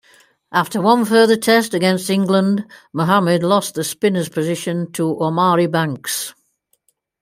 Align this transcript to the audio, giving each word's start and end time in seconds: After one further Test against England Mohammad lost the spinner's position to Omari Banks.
After 0.51 0.81
one 0.81 1.05
further 1.05 1.37
Test 1.37 1.75
against 1.75 2.09
England 2.09 2.65
Mohammad 2.91 3.43
lost 3.43 3.75
the 3.75 3.83
spinner's 3.83 4.29
position 4.29 4.91
to 4.93 5.19
Omari 5.21 5.67
Banks. 5.67 6.33